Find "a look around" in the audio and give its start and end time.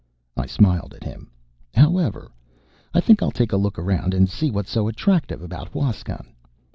3.51-4.15